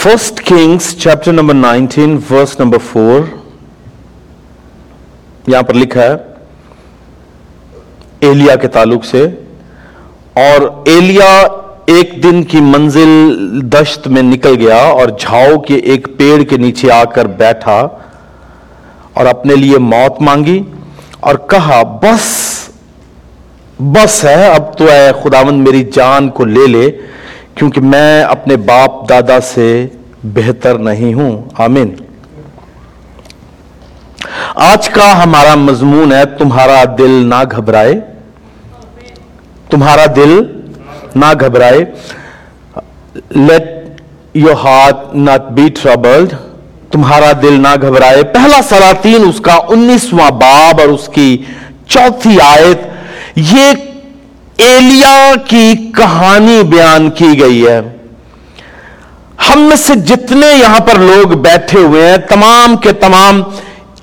[0.00, 3.20] First Kings chapter number nineteen verse number four
[5.46, 6.14] یہاں پر لکھا ہے،
[8.28, 9.24] ایلیا کے تعلق سے،
[10.42, 11.32] اور ایلیا
[11.94, 16.90] ایک دن کی منزل دشت میں نکل گیا اور جھاؤ کے ایک پیڑ کے نیچے
[16.92, 17.78] آ کر بیٹھا
[19.12, 20.62] اور اپنے لیے موت مانگی
[21.20, 22.26] اور کہا، بس
[23.94, 26.90] بس ہے، اب تو اے خداوند میری جان کو لے لے۔
[27.58, 29.86] کیونکہ میں اپنے باپ دادا سے
[30.24, 31.94] بہتر نہیں ہوں۔ آمین۔
[34.54, 38.00] آج کا ہمارا مضمون ہے، تمہارا دل نہ گھبرائے۔
[39.70, 40.42] تمہارا دل
[41.14, 41.84] نہ گھبرائے۔
[43.30, 44.00] Let
[44.34, 46.34] your heart not be troubled
[46.92, 51.42] تمہارا دل نہ گھبرائے۔ پہلا سلاطین، اس کا انیسواں باب اور اس کی
[51.88, 52.78] چوتھی آیت،
[53.36, 53.72] یہ
[54.58, 57.80] ایلیا کی کہانی بیان کی گئی ہے۔
[59.48, 63.42] ہم میں سے جتنے یہاں پر لوگ بیٹھے ہوئے ہیں، تمام کے تمام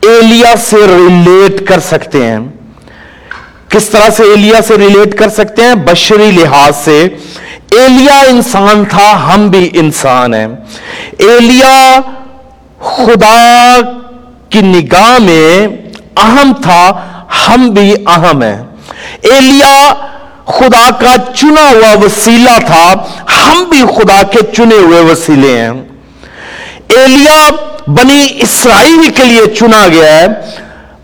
[0.02, 2.40] ایلیا سے ریلیٹ کر سکتے ہیں۔
[3.70, 7.08] کس طرح سے ایلیا سے ریلیٹ کر سکتے ہیں؟ بشری لحاظ سے۔
[7.72, 10.48] ایلیا انسان تھا، ہم بھی انسان ہیں۔
[11.18, 12.00] ایلیا
[12.80, 13.80] خدا
[14.50, 15.68] کی نگاہ میں
[16.18, 17.02] اہم تھا،
[17.48, 18.64] ہم بھی اہم ہیں۔
[19.22, 19.94] ایلیا
[20.46, 22.94] خدا کا چنا ہوا وسیلہ تھا،
[23.38, 25.72] ہم بھی خدا کے چنے ہوئے وسیلے ہیں۔
[26.88, 27.50] ایلیا
[27.88, 30.28] بنی اسرائیل کے لیے چنا گیا ہے،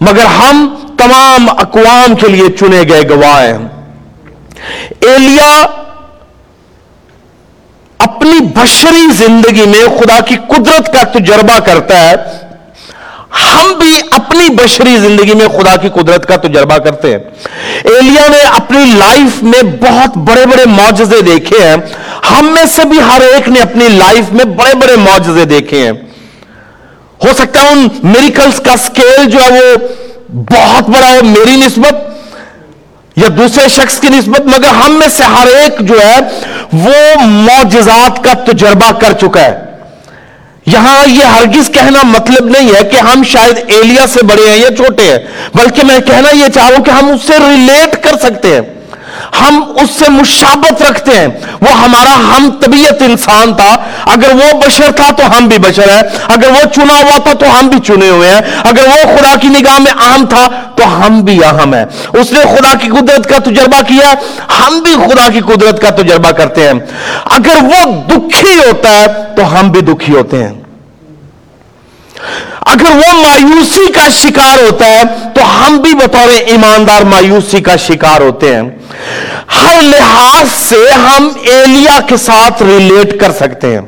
[0.02, 3.58] مگر ہم تمام اقوام کے لیے چنے گئے گواہ ہیں۔
[5.00, 5.66] ایلیا
[7.98, 12.16] اپنی بشری زندگی میں خدا کی قدرت کا تجربہ کرتا ہے۔
[13.40, 17.18] ہم بھی اپنی بشری زندگی میں خدا کی قدرت کا تجربہ کرتے ہیں۔
[17.84, 21.76] ایلیا نے اپنی لائف میں بہت بڑے بڑے معجزے دیکھے ہیں۔
[22.32, 25.92] ہم میں سے بھی ہر ایک نے اپنی لائف میں بڑے بڑے معجزے دیکھے ہیں۔
[27.24, 29.76] ہو سکتا ہے ان میریکلز کا سکیل جو ہے وہ
[30.34, 31.96] بہت بڑا ہو، میری نسبت
[33.16, 36.20] یا دوسرے شخص کی نسبت، مگر ہم میں سے ہر ایک جو ہے
[36.74, 39.71] وہ معجزات کا تجربہ کر چکا ہے۔
[40.74, 44.76] یہاں یہ ہرگز کہنا مطلب نہیں ہے کہ ہم شاید ایلیا سے بڑے ہیں یا
[44.76, 45.20] چھوٹے ہیں،
[45.54, 48.62] بلکہ میں کہنا یہ چاہوں کہ ہم اس سے ریلیٹ کر سکتے ہیں۔
[49.42, 51.28] ہم اس سے مشابت رکھتے ہیں۔
[51.62, 56.02] وہ ہمارا ہم طبیعت انسان تھا۔ اگر وہ بشر تھا تو ہم بھی بشر ہے
[56.28, 59.48] اگر وہ چنا ہوا تھا تو ہم بھی چنے ہوئے ہیں۔ اگر وہ خدا کی
[59.48, 63.38] نگاہ میں عام تھا تو ہم بھی اہم ہیں۔ اس نے خدا کی قدرت کا
[63.38, 64.14] تجربہ کیا
[64.60, 66.74] ہم بھی خدا کی قدرت کا تجربہ کرتے ہیں۔
[67.26, 69.06] اگر وہ دکھی ہوتا ہے
[69.36, 70.61] تو ہم بھی دکھی ہوتے ہیں۔
[72.72, 75.02] اگر وہ مایوسی کا شکار ہوتا ہے،
[75.36, 78.62] تو ہم بھی بطور ایماندار مایوسی کا شکار ہوتے ہیں۔
[79.58, 83.82] ہر لحاظ سے ہم ایلیا کے ساتھ ریلیٹ کر سکتے ہیں۔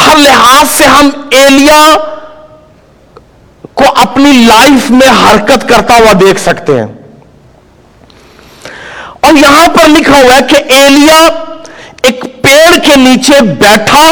[0.00, 1.96] ہر لحاظ سے ہم ایلیا
[3.74, 6.86] کو اپنی لائف میں حرکت کرتا ہوا دیکھ سکتے ہیں۔
[9.20, 11.28] اور یہاں پر لکھا ہوا ہے کہ ایلیا
[12.02, 14.06] ایک پیڑ کے نیچے بیٹھا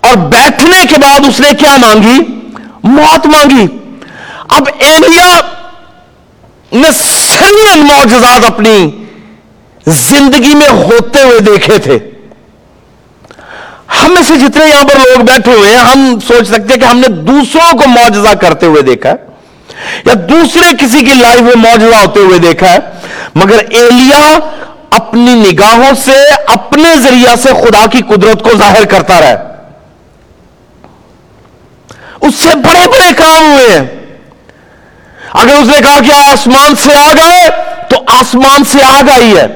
[0.00, 2.18] اور بیٹھنے کے بعد اس نے کیا مانگی؟
[2.84, 3.66] موت مانگی۔
[4.48, 5.30] اب ایلیا
[6.72, 8.76] نے سنگین معجزات اپنی
[9.86, 11.98] زندگی میں ہوتے ہوئے دیکھے تھے۔
[13.98, 16.86] ہم میں سے جتنے یہاں پر لوگ بیٹھے ہوئے ہیں، ہم سوچ سکتے ہیں کہ
[16.86, 19.28] ہم نے دوسروں کو معجزہ کرتے ہوئے دیکھا ہے،
[20.04, 22.78] یا دوسرے کسی کی لائف میں معجزہ ہوتے ہوئے دیکھا ہے۔
[23.34, 24.22] مگر ایلیا
[24.90, 29.36] اپنی نگاہوں سے، اپنے ذریعہ سے خدا کی قدرت کو ظاہر کرتا رہے۔
[32.20, 33.86] اس سے بڑے بڑے کام ہوئے ہیں۔
[35.32, 37.48] اگر اس نے کہا کہ آسمان سے آ گئے
[37.88, 39.46] تو آسمان سے آگ آئی ہے۔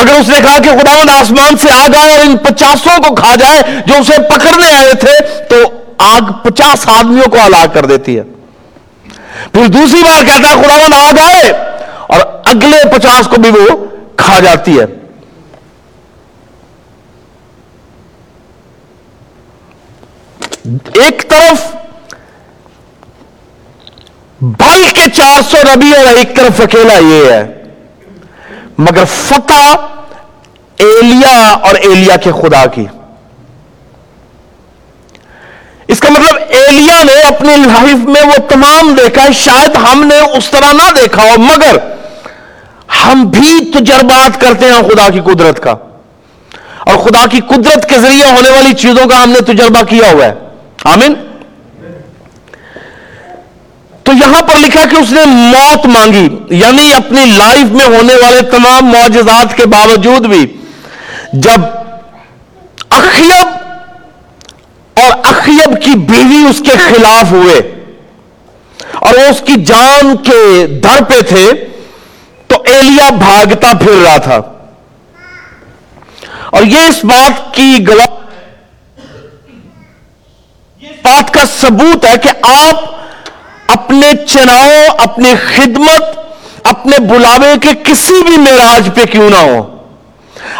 [0.00, 3.34] اگر اس نے کہا کہ خداوند آسمان سے آ گئے اور ان پچاسوں کو کھا
[3.34, 5.56] جائے جو اسے پکڑنے آئے تھے، تو
[5.98, 8.22] آگ پچاس آدمیوں کو ہلاک کر دیتی ہے۔
[9.52, 11.52] پھر دوسری بار کہتا ہے خداوند آ گئے
[12.06, 14.84] اور اگلے پچاس کو بھی وہ کھا جاتی ہے۔
[20.94, 21.76] ایک طرف
[24.40, 27.62] بل کے چار سو ربی اور ایک طرف اکیلا یہ ہے۔
[28.78, 29.74] مگر فتح
[30.76, 32.84] ایلیا اور ایلیا کے خدا کی۔
[35.88, 40.50] اس کا مطلب ایلیا نے اپنی لائف میں وہ تمام دیکھا شاید ہم نے اس
[40.50, 41.76] طرح نہ دیکھا ہو، مگر
[43.04, 45.74] ہم بھی تجربات کرتے ہیں خدا کی قدرت کا۔
[46.80, 50.24] اور خدا کی قدرت کے ذریعے ہونے والی چیزوں کا ہم نے تجربہ کیا ہوا
[50.24, 50.34] ہے۔
[50.84, 51.14] آمین۔
[54.02, 58.42] تو یہاں پر لکھا کہ اس نے موت مانگی یعنی اپنی لائف میں ہونے والے
[58.42, 60.56] تمام معجزات کے باوجود بھی
[61.32, 61.60] جب
[62.88, 63.46] اخیب
[64.94, 67.84] اور اخیب کی بیوی اس کے خلاف ہوئے
[68.94, 71.50] اور وہ اس کی جان کے در پہ تھے
[72.46, 74.40] تو ایلیا بھاگتا پھر رہا تھا۔
[76.50, 78.16] اور یہ اس بات کی گواہ
[81.02, 82.84] بات کا ثبوت ہے کہ آپ
[83.68, 86.02] اپنے چناؤ، اپنی خدمت،
[86.64, 89.76] اپنے بلاوے کے کسی بھی معراج پہ کیوں نہ ہو۔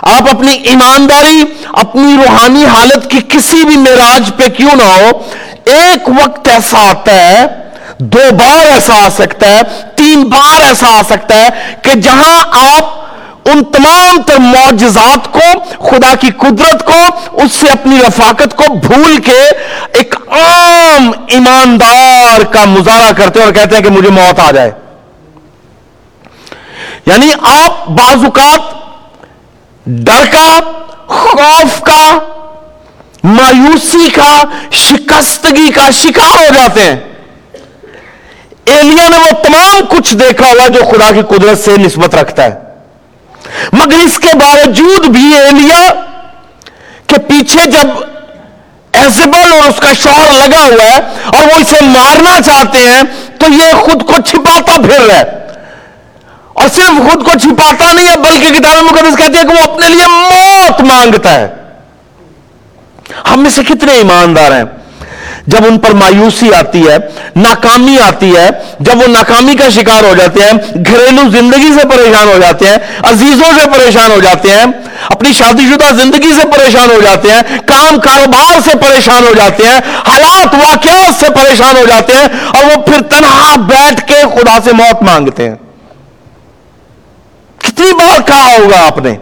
[0.02, 5.22] آپ اپنی ایمانداری، اپنی روحانی حالت کی کسی بھی معراج پہ کیوں نہ ہو۔
[5.64, 7.65] ایک وقت ایسا آتا ہے
[7.98, 9.60] دو بار ایسا آ سکتا ہے،
[9.96, 11.48] تین بار ایسا آ سکتا ہے
[11.82, 13.06] کہ جہاں آپ
[13.48, 15.60] ان تمام تر معجزات کو،
[15.90, 16.98] خدا کی قدرت کو،
[17.32, 19.40] اس سے اپنی رفاقت کو بھول کے
[19.92, 24.70] ایک عام ایماندار کا مظاہرہ کرتے اور کہتے ہیں کہ مجھے موت آ جائے۔
[27.06, 28.60] یعنی آپ بعض اوقات
[29.86, 30.60] ڈر کا،
[31.06, 32.18] خوف کا،
[33.24, 37.15] مایوسی کا، شکستگی کا شکار ہو جاتے ہیں۔
[38.66, 42.54] ایلیا نے وہ تمام کچھ دیکھا ہوا جو خدا کی قدرت سے نسبت رکھتا ہے۔
[43.72, 45.92] مگر اس کے باوجود بھی ایلیا
[47.06, 47.86] کے پیچھے جب
[48.92, 53.02] ایزبل اور اس کا شوہر لگا ہوا ہے اور وہ اسے مارنا چاہتے ہیں،
[53.38, 55.46] تو یہ خود کو چھپاتا پھر رہا ہے۔
[56.52, 59.88] اور صرف خود کو چھپاتا نہیں ہے، بلکہ کتاب مقدس کہتے ہیں کہ وہ اپنے
[59.88, 61.48] لیے موت مانگتا ہے۔
[63.30, 64.64] ہم میں سے کتنے ایماندار ہیں۔
[65.46, 66.96] جب ان پر مایوسی آتی ہے،
[67.36, 68.48] ناکامی آتی ہے،
[68.80, 70.52] جب وہ ناکامی کا شکار ہو جاتے ہیں،
[70.86, 72.76] گھریلو زندگی سے پریشان ہو جاتے ہیں،
[73.10, 74.64] عزیزوں سے پریشان ہو جاتے ہیں،
[75.10, 79.66] اپنی شادی شدہ زندگی سے پریشان ہو جاتے ہیں، کام کاروبار سے پریشان ہو جاتے
[79.66, 84.58] ہیں، حالات، واقعات سے پریشان ہو جاتے ہیں، اور وہ پھر تنہا بیٹھ کے خدا
[84.64, 85.56] سے موت مانگتے ہیں۔
[87.58, 89.14] کتنی بار کہا ہوگا آپ نے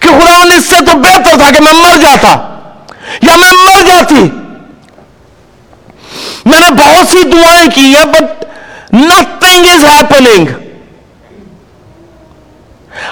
[0.00, 2.36] کہ خدا اس سے تو بہتر تھا کہ میں مر جاتا،
[3.22, 4.28] یا میں مر جاتی۔
[6.48, 8.44] میں نے بہت سی دعائیں کی ہیں بٹ
[8.94, 10.46] نتنگ از ہیپنگ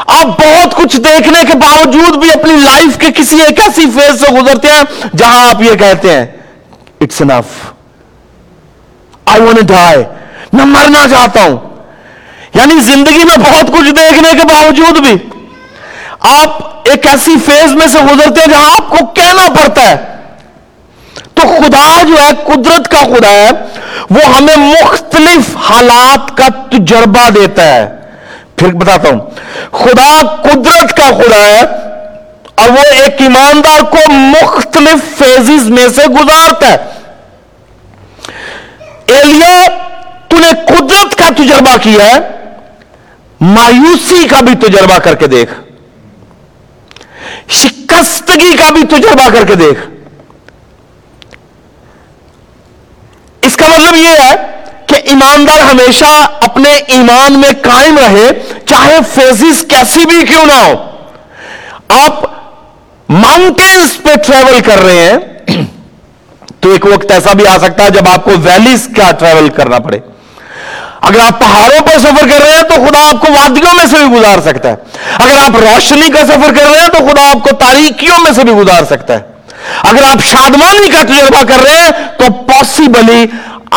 [0.07, 4.33] آپ بہت کچھ دیکھنے کے باوجود بھی اپنی لائف کے کسی ایک ایسی فیز سے
[4.33, 4.83] گزرتے ہیں
[5.17, 6.27] جہاں آپ یہ کہتے ہیں
[7.01, 7.73] it's enough
[9.25, 10.03] I want die
[10.53, 11.57] میں مرنا چاہتا ہوں.
[12.55, 15.15] یعنی زندگی میں بہت کچھ دیکھنے کے باوجود بھی
[16.21, 20.16] آپ ایک ایسی فیز میں سے گزرتے ہیں جہاں آپ کو کہنا پڑتا ہے
[21.37, 23.51] تو خدا جو ہے، قدرت کا خدا ہے،
[24.11, 27.97] وہ ہمیں مختلف حالات کا تجربہ دیتا ہے۔
[28.57, 29.21] پھر بتاتا ہوں،
[29.73, 30.13] خدا
[30.43, 31.63] قدرت کا خدا ہے
[32.55, 36.77] اور وہ ایک ایماندار کو مختلف فیزز میں سے گزارتا ہے۔
[39.07, 39.67] ایلیا،
[40.29, 42.19] تو نے قدرت کا تجربہ کیا ہے،
[43.41, 45.55] مایوسی کا بھی تجربہ کر کے دیکھ۔
[47.49, 49.81] شکستگی کا بھی تجربہ کر کے دیکھ
[53.43, 54.35] اس کا مطلب یہ ہے
[54.87, 58.29] کہ ایماندار ہمیشہ اپنے ایمان میں قائم رہے،
[58.67, 60.75] چاہے فیزز کیسی بھی کیوں نہ ہو۔
[61.89, 62.25] آپ
[63.09, 65.19] ماؤنٹینز پہ ٹریول کر رہے ہیں،
[66.61, 69.79] تو ایک وقت ایسا بھی آ سکتا ہے جب آپ کو ویلیز کا ٹریول کرنا
[69.79, 69.99] پڑے۔
[71.01, 73.97] اگر آپ پہاڑوں پر سفر کر رہے ہیں، تو خدا آپ کو وادیوں میں سے
[73.97, 74.75] بھی گزار سکتا ہے۔
[75.19, 78.45] اگر آپ روشنی کا سفر کر رہے ہیں، تو خدا آپ کو تاریکیوں میں سے
[78.45, 79.21] بھی گزار سکتا ہے۔
[79.83, 83.25] اگر آپ شادمانی کا تجربہ کر رہے ہیں، تو پاسبلی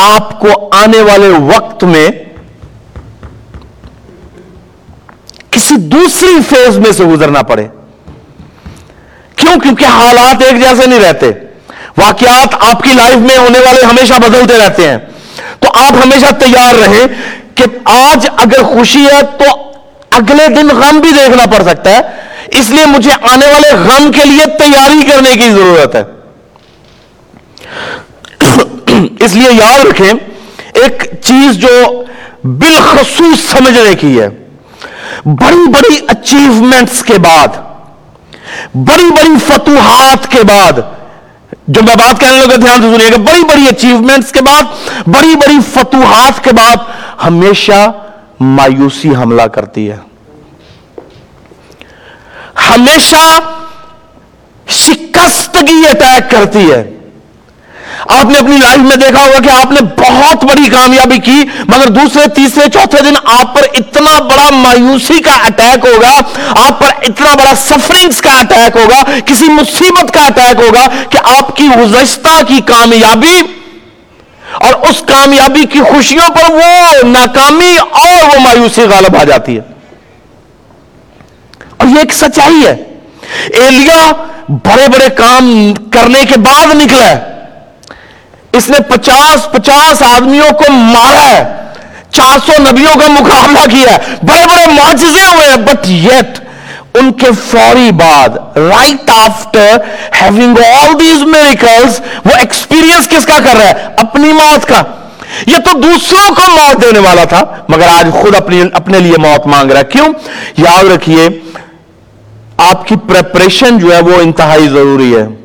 [0.01, 2.09] آپ کو آنے والے وقت میں
[5.51, 7.67] کسی دوسری فیز میں سے گزرنا پڑے۔
[9.35, 11.31] کیوں؟ کیونکہ حالات ایک جیسے نہیں رہتے۔
[11.97, 14.97] واقعات آپ کی لائف میں ہونے والے ہمیشہ بدلتے رہتے ہیں۔
[15.59, 17.07] تو آپ ہمیشہ تیار رہیں
[17.55, 19.71] کہ آج اگر خوشی ہے تو
[20.09, 21.99] اگلے دن غم بھی دیکھنا پڑ سکتا ہے۔
[22.47, 26.03] اس لیے مجھے آنے والے غم کے لیے تیاری کرنے کی ضرورت ہے۔
[29.19, 30.11] اس لیے یاد رکھیں،
[30.73, 32.03] ایک چیز جو
[32.43, 34.29] بالخصوص سمجھنے کی ہے،
[35.25, 37.47] بڑی بڑی اچیومنٹس کے بعد،
[38.73, 40.79] بڑی بڑی فتوحات کے بعد
[41.67, 44.63] جو میں بات کہنے لگا، دھیان سے سنیے گا بڑی بڑی اچیومنٹس کے بعد،
[45.07, 46.77] بڑی بڑی فتوحات کے بعد
[47.23, 47.91] ہمیشہ
[48.39, 49.97] مایوسی حملہ کرتی ہے۔
[52.69, 53.39] ہمیشہ
[54.67, 56.98] شکستگی اٹیک کرتی ہے۔
[58.07, 61.87] آپ نے اپنی لائف میں دیکھا ہوگا کہ آپ نے بہت بڑی کامیابی کی، مگر
[61.87, 66.19] دوسرے، تیسرے، چوتھے دن آپ پر اتنا بڑا مایوسی کا اٹیک ہوگا،
[66.67, 71.55] آپ پر اتنا بڑا سفرنگز کا اٹیک ہوگا، کسی مصیبت کا اٹیک ہوگا کہ آپ
[71.55, 73.41] کی گزشتہ کی کامیابی
[74.53, 79.61] اور اس کامیابی کی خوشیوں پر وہ ناکامی اور وہ مایوسی غالب آ جاتی ہے۔
[81.77, 82.75] اور یہ ایک سچائی ہے۔
[83.53, 84.11] ایلیا
[84.47, 87.38] بڑے بڑے کام کرنے کے بعد نکلا ہے۔
[88.51, 91.55] اس نے پچاس پچاس آدمیوں کو مارا ہے۔
[92.11, 96.39] چار سو نبیوں کا مقابلہ کیا ہے۔ بڑے بڑے معجزے ہوئے ہیں۔ بٹ یٹ
[96.93, 99.77] ان کے فوری بعد right after
[100.21, 104.81] having all these miracles وہ ایکسپیرینس کس کا کر رہا ہے؟ اپنی موت کا۔
[105.45, 109.47] یہ تو دوسروں کو موت دینے والا تھا، مگر آج خود اپنی اپنے لیے موت
[109.47, 110.07] مانگ رہا ہے۔ کیوں؟
[110.57, 111.29] یاد رکھیے،
[112.57, 115.38] آپ کی پریپریشن جو ہے وہ انتہائی ضروری ہے۔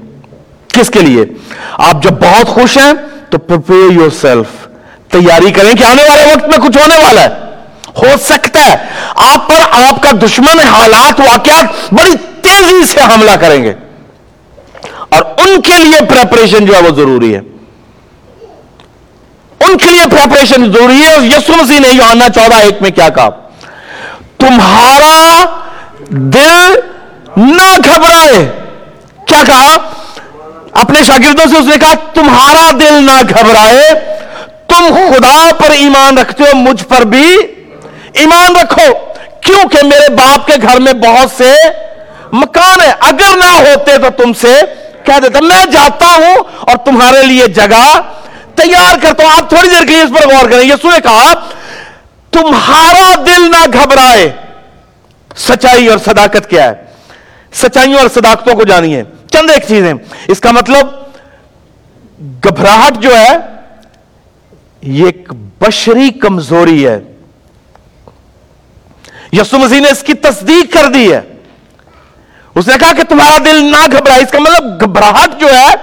[0.74, 1.24] کس کے لیے؟
[1.72, 2.92] آپ جب بہت خوش ہیں
[3.30, 4.68] تو پرپیئر یور سیلف
[5.12, 7.28] تیاری کریں کہ آنے والے وقت میں کچھ ہونے والا ہے۔
[8.02, 8.76] ہو سکتا ہے۔
[9.08, 13.72] آپ پر آپ کا دشمن حالات، واقعات بڑی تیزی سے حملہ کریں گے۔
[15.08, 17.40] اور ان کے لیے پریپریشن جو ہے وہ ضروری ہے۔
[19.60, 23.28] ان کے لیے پریپریشن ضروری ہے۔ یسو مسیح نے یوحنا چودہ ایک میں کیا کہا؟
[24.38, 25.44] تمہارا
[26.08, 26.74] دل
[27.36, 28.52] نہ گھبرائے۔
[29.26, 29.76] کیا کہا؟
[30.74, 34.16] اپنے شاگردوں سے اس نے کہا، تمہارا دل نہ گھبرائے،
[34.68, 37.36] تم خدا پر ایمان رکھتے ہو، مجھ پر بھی
[38.12, 38.94] ایمان رکھو،
[39.40, 41.54] کیونکہ میرے باپ کے گھر میں بہت سے
[42.32, 44.60] مکان ہے اگر نہ ہوتے تو تم سے
[45.04, 48.00] کہہ دیتا، میں جاتا ہوں اور تمہارے لیے جگہ
[48.54, 51.32] تیار کرتا ہوں۔ آپ تھوڑی دیر کے لیے اس پر غور کریں۔ یسو نے کہا،
[52.30, 54.32] تمہارا دل نہ گھبرائے۔
[55.36, 56.72] سچائی اور صداقت کیا ہے؟
[57.52, 59.02] سچائیوں اور صداقتوں کو جانیے۔
[59.34, 59.94] چند ایک چیزیں۔
[60.26, 60.86] اس کا مطلب
[62.44, 63.36] گھبراہٹ جو ہے،
[64.82, 67.00] یہ ایک بشری کمزوری ہے۔
[69.32, 71.20] یسو مسیح نے اس کی تصدیق کر دی ہے۔
[72.54, 75.74] اس نے کہا کہ تمہارا دل نہ گھبرائے۔ اس کا مطلب گھبراہٹ جو ہے،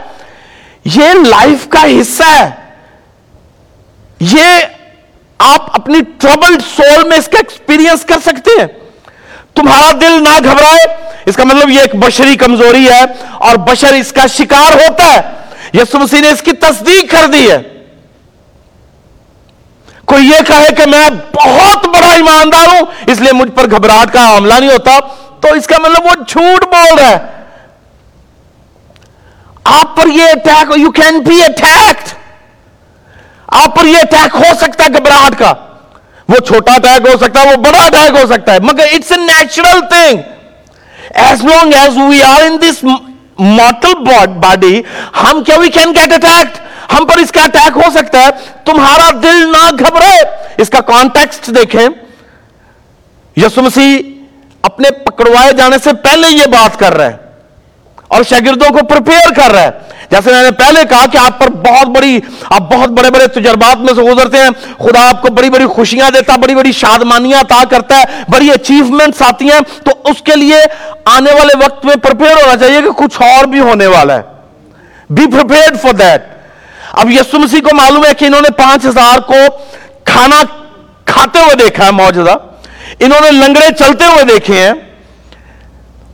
[0.86, 2.50] یہ لائف کا حصہ ہے۔
[4.20, 4.48] یہ
[5.38, 8.80] آپ اپنی ٹربلڈ سول میں اس کا ایکسپیرینس کر سکتے ہیں۔
[9.53, 13.03] تمہارا دل نہ گھبرائے۔ اس کا مطلب یہ ایک بشری کمزوری ہے
[13.34, 15.22] اور بشر اس کا شکار ہوتا ہے۔
[15.74, 17.58] یسو مسیح نے اس کی تصدیق کر دی ہے۔
[20.05, 24.29] کوئی یہ کہے کہ میں بہت بڑا ایماندار ہوں، اس لیے مجھ پر گھبراہٹ کا
[24.29, 25.00] حاملہ نہیں ہوتا،
[25.39, 27.17] تو اس کا مطلب وہ جھوٹ بول رہا ہے۔
[29.63, 32.13] آپ پر یہ attack you can be attacked
[33.48, 35.53] آپ پر یہ اٹیک ہو سکتا ہے گھبراہٹ کا۔
[36.31, 39.17] وہ چھوٹا اٹیک ہو سکتا ہے، وہ بڑا اٹیک ہو سکتا ہے۔ مگر it's a
[39.17, 40.19] natural thing
[41.15, 42.83] as long as we are in this
[43.39, 43.93] mortal
[44.39, 44.81] body
[45.23, 46.59] ہم کیا وی کین گیٹ اٹیکٹ
[46.93, 48.29] ہم پر اس کا اٹیک ہو سکتا ہے۔
[48.65, 50.15] تمہارا دل نہ گھبرے
[50.57, 51.88] اس کا کانٹیکسٹ دیکھیں۔
[53.35, 53.97] یسو مسیح
[54.61, 57.30] اپنے پکڑوائے جانے سے پہلے یہ بات کر رہا ہے۔
[58.11, 59.71] اور شاگردوں کو پرپیئر کر رہا ہے۔
[60.09, 63.77] جیسے میں نے پہلے کہا کہ آپ پر بہت بڑی آپ بہت بڑے بڑے تجربات
[63.77, 67.63] میں سے گزرتے ہیں۔ خدا آپ کو بڑی بڑی خوشیاں دیتا بڑی بڑی شادمانیاں عطا
[67.69, 70.55] کرتا ہے، بڑی اچیومنٹس آتی ہیں۔ تو اس کے لیے
[71.05, 74.21] آنے والے وقت میں پرپیئر ہونا چاہیے کہ کچھ اور بھی ہونے والا ہے۔
[75.09, 76.21] بی پرپیئرڈ فار دیٹ
[76.93, 79.35] اب یسو مسیح کو معلوم ہے کہ انہوں نے پانچ ہزار کو
[80.03, 80.41] کھانا
[81.05, 82.35] کھاتے ہوئے دیکھا ہے موجودہ
[82.99, 84.73] انہوں نے لنگڑے چلتے ہوئے دیکھے ہیں۔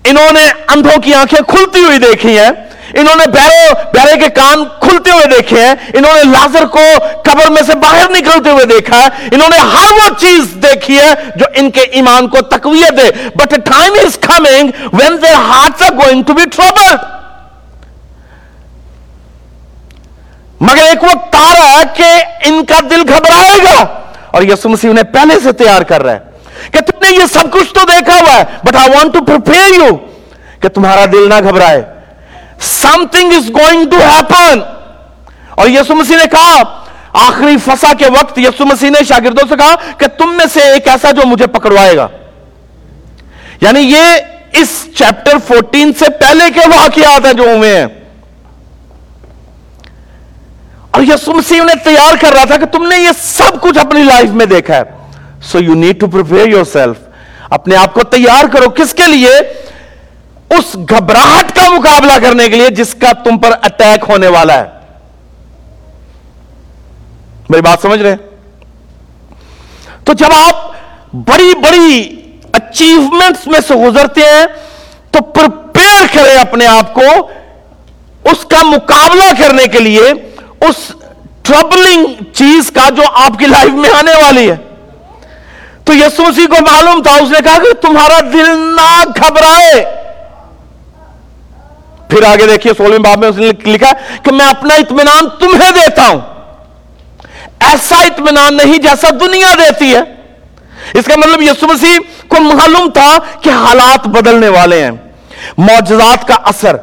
[0.10, 2.50] انہوں نے اندھوں کی آنکھیں کھلتی ہوئی دیکھی ہیں۔
[2.94, 6.80] انہوں نے بیرو بیرے کے کان کھلتے ہوئے دیکھے ہیں۔ انہوں نے لازر کو
[7.24, 11.14] قبر میں سے باہر نکلتے ہوئے دیکھا ہے۔ انہوں نے ہر وہ چیز دیکھی ہے
[11.36, 15.94] جو ان کے ایمان کو تقویت دے۔ But time is coming when their hearts are
[15.94, 17.00] going to be troubled
[20.62, 23.86] مگر ایک وقت آ رہا ہے کہ ان کا دل گھبرائے گا۔
[24.32, 26.27] اور یسو مسیح انہیں پہلے سے تیار کر رہا ہے۔
[26.72, 29.74] کہ تم نے یہ سب کچھ تو دیکھا ہوا ہے but I want to prepare
[29.74, 29.96] you
[30.60, 31.84] کہ تمہارا دل نہ گھبرائے۔
[33.12, 34.60] Something is going to happen
[35.50, 36.64] اور یسو مسیح نے کہا،
[37.14, 40.88] آخری فسا کے وقت یسو مسیح نے شاگردوں سے کہا کہ تم میں سے ایک
[40.88, 42.08] ایسا جو مجھے پکڑوائے گا۔
[43.62, 44.06] یعنی یہ
[44.54, 47.88] اس چیپٹر فورٹین سے پہلے کے واقعات ہیں جو ہوئے ہیں۔
[50.92, 54.04] اور یسو مسیح نے تیار کر رہا تھا کہ تم نے یہ سب کچھ اپنی
[54.04, 54.97] لائف میں دیکھا ہے۔
[55.52, 56.98] So you need to prepare yourself
[57.50, 59.38] اپنے آپ کو تیار کرو کس کے لیے؟
[60.50, 64.66] اس گھبراہٹ کا مقابلہ کرنے کے لیے جس کا تم پر اٹیک ہونے والا ہے۔
[67.50, 68.18] میری بات سمجھ رہے ہیں؟
[70.04, 70.72] تو جب آپ
[71.14, 72.22] بڑی بڑی
[72.54, 74.46] اچیومنٹس میں سے گزرتے ہیں،
[75.12, 77.02] تو پرپیئر کریں اپنے آپ کو
[78.24, 80.02] اس کا مقابلہ کرنے کے لیے،
[80.62, 80.92] اس
[81.42, 84.56] ٹربلنگ چیز کا جو آپ کی لائف میں آنے والی ہے۔
[85.88, 89.86] تو یسوسی کو معلوم تھا، اس نے کہا کہ تمہارا دل نہ گھبرائے۔
[92.10, 93.92] پھر آگے دیکھیے، سولہویں باب میں اس نے لکھا
[94.24, 96.20] کہ میں اپنا اطمینان تمہیں دیتا ہوں۔
[97.60, 100.02] ایسا اطمینان نہیں جیسا دنیا دیتی ہے۔
[100.94, 104.92] اس کا مطلب یسو مسیح کو معلوم تھا کہ حالات بدلنے والے ہیں۔
[105.58, 106.76] معجزات کا اثر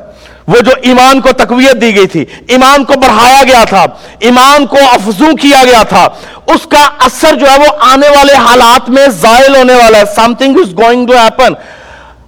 [0.48, 3.86] وہ جو ایمان کو تقویت دی گئی تھی، ایمان کو بڑھایا گیا تھا،
[4.18, 6.08] ایمان کو افزو کیا گیا تھا،
[6.46, 10.56] اس کا اثر جو ہے وہ آنے والے حالات میں زائل ہونے والا ہے۔ Something
[10.56, 11.52] is going to happen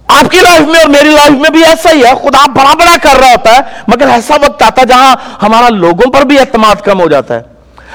[0.07, 2.95] آپ کی لائف میں اور میری لائف میں بھی ایسا ہی ہے۔ خدا بڑا بڑا
[3.03, 6.75] کر رہا ہوتا ہے، مگر ایسا وقت آتا ہے جہاں ہمارا لوگوں پر بھی اعتماد
[6.75, 7.41] کم ہو جاتا ہے۔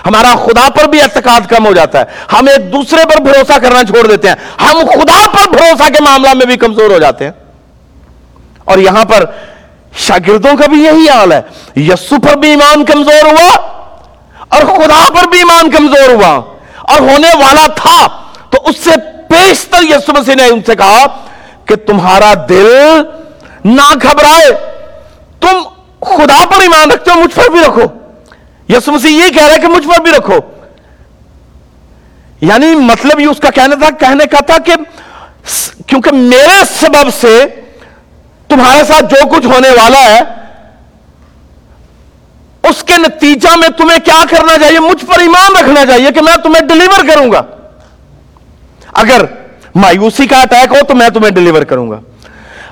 [0.06, 3.82] ہمارا خدا پر بھی اعتقاد کم ہو جاتا ہے۔ ہم ایک دوسرے پر بھروسہ کرنا
[3.82, 7.32] چھوڑ دیتے ہیں۔ ہم خدا پر بھروسہ کے معاملہ میں بھی کمزور ہو جاتے ہیں۔
[8.64, 9.24] اور یہاں پر
[9.96, 11.40] شاگردوں کا بھی یہی حال ہے۔
[11.76, 13.54] یسو پر بھی ایمان کمزور ہوا
[14.48, 18.06] اور خدا پر بھی ایمان کمزور ہوا۔ اور ہونے والا تھا۔
[18.50, 18.90] تو اس سے
[19.28, 21.06] پیشتر یسو مسیح نے ان سے کہا
[21.64, 23.02] کہ تمہارا دل
[23.64, 24.50] نہ گھبرائے۔
[25.40, 25.62] تم
[26.00, 27.82] خدا پر ایمان رکھتے ہو، مجھ پر بھی رکھو۔
[28.68, 30.36] یسو مسیح یہ کہہ رہا ہے کہ مجھ پر بھی رکھو۔
[32.40, 34.72] یعنی مطلب یہ اس کا کہنا تھا، کہنے کا تھا کہ
[35.86, 37.44] کیونکہ میرے سبب سے
[38.52, 40.20] تمہارے ساتھ جو کچھ ہونے والا ہے،
[42.68, 46.36] اس کے نتیجہ میں تمہیں کیا کرنا چاہیے؟ مجھ پر ایمان رکھنا چاہیے کہ میں
[46.42, 47.42] تمہیں ڈلیور کروں گا۔
[48.92, 49.24] اگر
[49.74, 52.00] مایوسی کا اٹیک ہو تو میں تمہیں ڈلیور کروں گا۔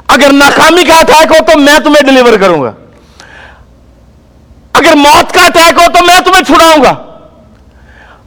[0.09, 2.73] اگر ناکامی کا اٹیک ہو تو میں تمہیں ڈلیور کروں گا۔
[4.73, 6.95] اگر موت کا اٹیک ہو تو میں تمہیں چھڑاؤں گا۔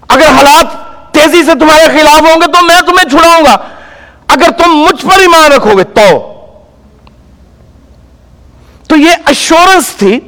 [0.08, 0.66] اگر حالات
[1.14, 3.58] تیزی سے تمہارے خلاف ہوں گے تو میں تمہیں چھڑاؤں گا۔
[4.28, 6.33] اگر تم مجھ پر ایمان رکھو گے تو
[8.94, 10.20] تو یہ اشورنس تھی،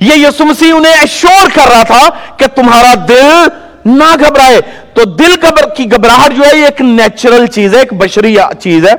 [0.00, 3.48] یہ یسو مسیح انہیں اشور کر رہا تھا کہ تمہارا دل
[3.84, 4.60] نہ گھبرائے۔
[4.94, 5.34] تو دل
[5.76, 8.92] کی گھبراہٹ جو ہے، یہ ایک نیچرل چیز ہے، ایک بشری چیز ہے۔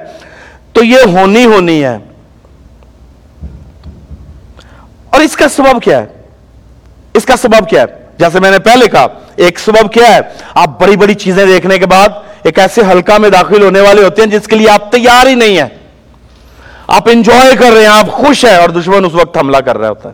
[0.73, 1.97] تو یہ ہونی ہونی ہے۔
[5.09, 6.05] اور اس کا سبب کیا ہے؟
[7.13, 7.85] اس کا سبب کیا ہے؟
[8.17, 10.19] جیسے میں نے پہلے کہا، ایک سبب کیا ہے؟
[10.53, 12.09] آپ بڑی بڑی چیزیں دیکھنے کے بعد
[12.43, 15.35] ایک ایسے حلقہ میں داخل ہونے والے ہوتے ہیں جس کے لیے آپ تیار ہی
[15.35, 15.82] نہیں ہیں۔
[16.87, 19.89] آپ انجوائے کر رہے ہیں، آپ خوش ہیں اور دشمن اس وقت حملہ کر رہا
[19.89, 20.13] ہوتا ہے۔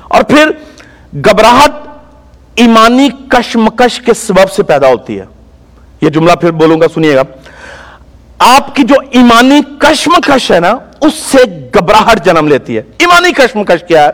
[0.00, 0.50] اور پھر
[1.14, 1.70] گبراہٹ
[2.54, 5.24] ایمانی کشمکش کے سبب سے پیدا ہوتی ہے۔
[6.00, 7.22] یہ جملہ پھر بولوں گا، سنیے گا۔
[8.38, 13.84] آپ کی جو ایمانی کشمکش ہے نا، اس سے گبراہٹ جنم لیتی ہے۔ ایمانی کشمکش
[13.88, 14.10] کیا ہے؟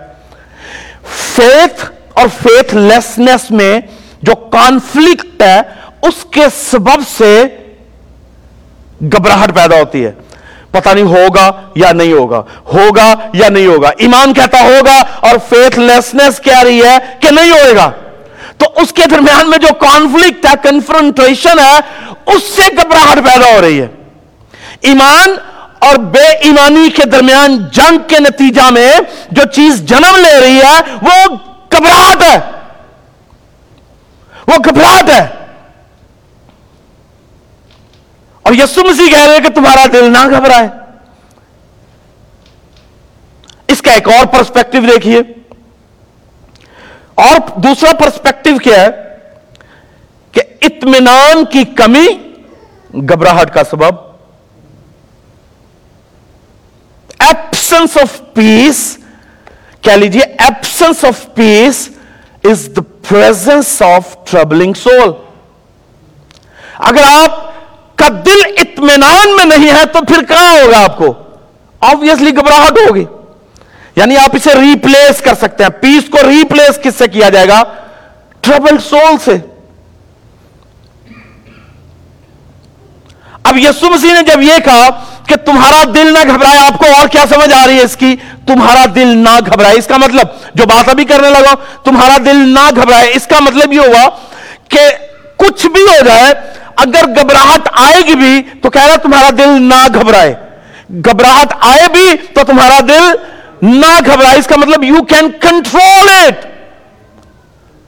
[1.34, 3.80] فیتھ اور فیتھ لیسنس میں
[4.22, 5.60] جو کانفلکٹ ہے،
[6.02, 7.44] اس کے سبب سے
[9.02, 10.12] گھبراہٹ پیدا ہوتی ہے۔
[10.70, 15.78] پتہ نہیں ہوگا یا نہیں ہوگا۔ ہوگا یا نہیں ہوگا۔ ایمان کہتا ہوگا اور فیتھ
[15.78, 17.90] لیسنس کہہ رہی ہے کہ نہیں ہوئے گا۔
[18.58, 21.78] تو اس کے درمیان میں جو کانفلکٹ ہے کنفرنٹریشن ہے،
[22.26, 23.86] اس سے گھبراہٹ پیدا ہو رہی ہے۔
[24.80, 25.34] ایمان
[25.78, 28.92] اور بے ایمانی کے درمیان جنگ کے نتیجہ میں
[29.30, 31.36] جو چیز جنم لے رہی ہے، وہ
[31.72, 32.38] گھبراہٹ ہے۔
[34.48, 35.45] وہ گھبراہٹ ہے۔
[38.46, 40.68] اور یسو مسیح کہہ رہے کہ تمہارا دل نہ گھبرائے۔
[43.68, 45.20] اس کا ایک اور پرسپیکٹو دیکھیے۔
[47.14, 48.90] اور دوسرا پرسپیکٹو کیا ہے
[50.32, 52.06] کہ اطمینان کی کمی
[52.92, 53.94] گھبراہٹ کا سبب۔
[57.18, 58.98] ایبسنس آف پیس
[59.80, 61.88] کہہ لیجیے absence of peace
[62.44, 65.12] is the presence of troubling soul
[66.74, 67.45] اگر آپ
[67.96, 71.14] کا دل اطمینان میں نہیں ہے تو پھر کہاں ہوگا آپ کو؟
[71.80, 73.04] آبویسلی گھبراہٹ ہوگی۔
[73.96, 77.62] یعنی آپ اسے ریپلیس کر سکتے ہیں۔ پیس کو ریپلیس کس سے کیا جائے گا؟
[78.40, 79.36] ٹربل سول سے۔
[83.44, 84.88] اب یسو مسیح نے جب یہ کہا
[85.26, 88.16] کہ تمہارا دل نہ گھبرائے، آپ کو اور کیا سمجھ آ رہی ہے اس کی؟
[88.46, 91.54] تمہارا دل نہ گھبرائے۔ اس کا مطلب جو بات ابھی کرنے لگا
[91.84, 94.08] تمہارا دل نہ گھبرائے۔ اس کا مطلب یہ ہوا
[94.68, 94.80] کہ
[95.36, 96.34] کچھ بھی ہو جائے
[96.78, 100.34] اگر گھبراہٹ آئے گی بھی تو کہہ رہا تمہارا دل نہ گھبرائے۔
[101.04, 103.14] گھبراہٹ آئے بھی تو تمہارا دل
[103.62, 106.44] نہ گھبرائے۔ اس کا مطلب you can control it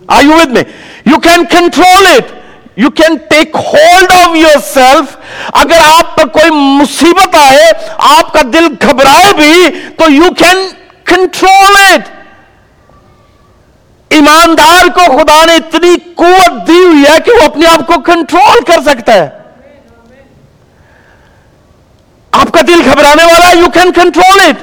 [0.09, 0.63] I you with میں
[1.07, 2.37] you can control it
[2.79, 4.37] you can take hold of
[4.73, 5.17] yourself
[5.53, 7.71] اگر آپ پر کوئی مصیبت آئے،
[8.11, 10.69] آپ کا دل گھبرائے بھی تو یو کین
[11.05, 12.17] کنٹرول اٹ
[14.09, 18.65] ایماندار کو خدا نے اتنی قوت دی ہوئی ہے کہ وہ اپنے آپ کو کنٹرول
[18.65, 19.29] کر سکتا ہے۔
[22.33, 24.57] آپ کا دل گھبرانے والا ہے یو کین کنٹرول اٹ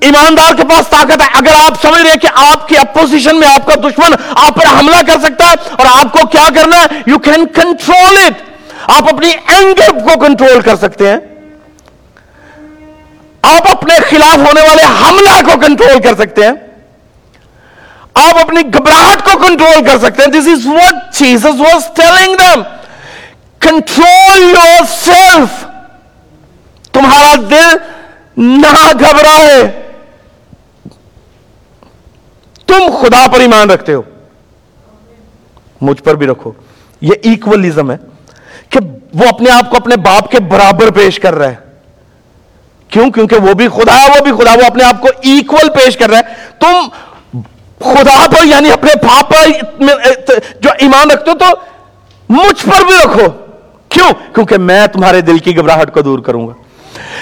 [0.00, 3.66] ایماندار کے پاس طاقت ہے۔ اگر آپ سمجھ رہے کہ آپ کی اپوزیشن میں آپ
[3.66, 7.18] کا دشمن آپ پر حملہ کر سکتا ہے اور آپ کو کیا کرنا ہے یو
[7.18, 8.42] کین کنٹرول اٹ
[8.90, 11.16] آپ اپنی اینگر کو کنٹرول کر سکتے ہیں۔
[13.42, 16.52] آپ اپنے خلاف ہونے والے حملہ کو کنٹرول کر سکتے ہیں۔
[18.14, 22.62] آپ اپنی گھبراہٹ کو کنٹرول کر سکتے ہیں۔ This is what Jesus was telling them
[23.58, 24.42] control
[24.88, 25.64] yourself
[26.92, 27.76] تمہارا دل
[28.36, 29.82] نہ گھبرائے۔
[32.66, 34.02] تم خدا پر ایمان رکھتے ہو۔
[35.80, 36.52] مجھ پر بھی رکھو۔
[37.00, 37.96] یہ ایکولیزم ہے
[38.68, 38.78] کہ
[39.14, 41.54] وہ اپنے آپ کو اپنے باپ کے برابر پیش کر رہا ہے۔
[42.88, 45.96] کیوں؟ کیونکہ وہ بھی خدا ہے، وہ بھی خدا، وہ اپنے آپ کو ایکول پیش
[45.96, 46.22] کر رہا ہے۔
[46.58, 46.88] تم
[47.82, 49.48] خدا پر یعنی اپنے باپ پر
[50.60, 51.44] جو ایمان رکھتے ہو تو
[52.28, 53.28] مجھ پر بھی رکھو۔
[53.88, 56.52] کیوں؟ کیونکہ میں تمہارے دل کی گھبراہٹ کو دور کروں گا۔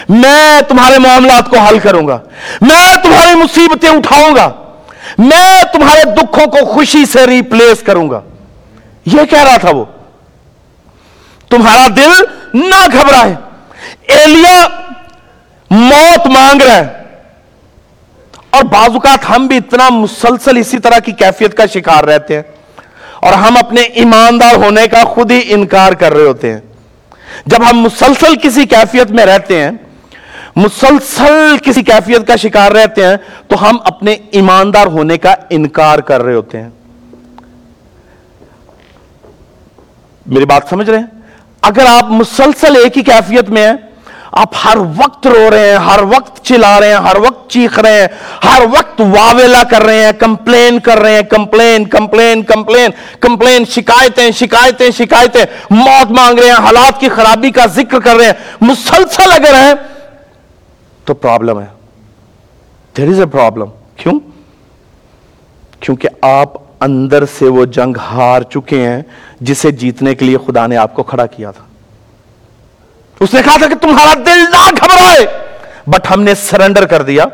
[0.09, 2.19] میں تمہارے معاملات کو حل کروں گا۔
[2.61, 4.51] میں تمہاری مصیبتیں اٹھاؤں گا۔
[5.19, 8.21] میں تمہارے دکھوں کو خوشی سے ریپلیس کروں گا۔
[9.07, 9.85] یہ کہہ رہا تھا وہ۔
[11.49, 12.11] تمہارا دل
[12.55, 13.35] نہ گھبرائے۔
[14.09, 14.69] ایلیا
[15.71, 17.00] موت مانگ رہا ہے۔
[18.51, 22.43] اور بعض اوقات ہم بھی اتنا مسلسل اسی طرح کی کیفیت کا شکار رہتے ہیں
[23.21, 26.61] اور ہم اپنے ایماندار ہونے کا خود ہی انکار کر رہے ہوتے ہیں۔
[27.47, 29.71] جب ہم مسلسل کسی کیفیت میں رہتے ہیں،
[30.57, 33.17] مسلسل کسی کیفیت کا شکار رہتے ہیں،
[33.49, 36.69] تو ہم اپنے ایماندار ہونے کا انکار کر رہے ہوتے ہیں۔
[40.27, 41.07] میری بات سمجھ رہے ہیں؟
[41.61, 43.77] اگر آپ مسلسل ایک ہی کیفیت میں ہیں
[44.33, 48.01] آپ ہر وقت رو رہے ہیں، ہر وقت چلا رہے ہیں، ہر وقت چیخ رہے
[48.01, 48.09] ہیں،
[48.45, 52.91] ہر وقت واویلا کر رہے ہیں، کمپلین کر رہے ہیں، کمپلین کمپلین کمپلین
[53.21, 58.25] کمپلین، شکایتیں شکایتیں شکایتیں، موت مانگ رہے ہیں، حالات کی خرابی کا ذکر کر رہے
[58.25, 59.75] ہیں، مسلسل اگر ہیں
[61.05, 61.67] تو پرابلم ہے۔
[62.97, 64.21] دیر از اے پرابلم کیوں؟
[65.81, 66.49] کیونکہ آپ
[66.81, 69.03] اندر سے وہ جنگ ہار چکے ہیں
[69.41, 71.65] جسے جیتنے کے لیے خدا نے آپ کو کھڑا کیا تھا۔
[73.21, 75.27] اس نے کہا تھا کہ تمہارا دل نہ گھبرائے۔
[75.87, 77.25] بٹ ہم نے سرنڈر کر دیا۔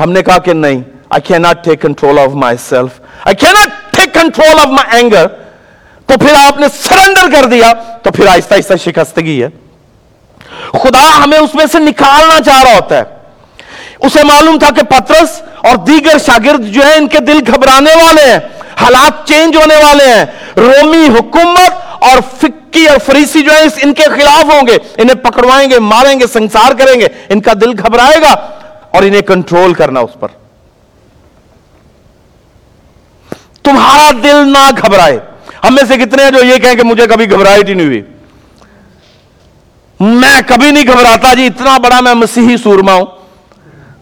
[0.00, 2.28] ہم نے کہا کہ نہیں آئی کی not take control of
[2.68, 5.26] myself I کی not take control of my anger
[6.06, 7.72] تو پھر آپ نے سرنڈر کر دیا۔
[8.02, 9.48] تو پھر آہستہ آہستہ شکستگی ہے۔
[10.72, 13.02] خدا ہمیں اس میں سے نکالنا چاہ رہا ہوتا ہے۔
[14.00, 18.22] اسے معلوم تھا کہ پترس اور دیگر شاگرد جو ہیں، ان کے دل گھبرانے والے
[18.22, 18.38] ہیں۔
[18.80, 20.24] حالات چینج ہونے والے ہیں۔
[20.56, 25.70] رومی حکومت اور فکی اور فریسی جو ہیں ان کے خلاف ہوں گے، انہیں پکڑوائیں
[25.70, 28.32] گے، ماریں گے، سنسار کریں گے، ان کا دل گھبرائے گا
[28.90, 30.28] اور انہیں کنٹرول کرنا اس پر۔
[33.62, 35.18] تمہارا دل نہ گھبرائے۔
[35.64, 38.02] ہم میں سے کتنے ہیں جو یہ کہیں کہ مجھے کبھی گھبراہٹ ہی نہیں ہوئی؟
[40.00, 43.06] میں کبھی نہیں گھبراتا جی اتنا بڑا میں مسیحی سورما ہوں۔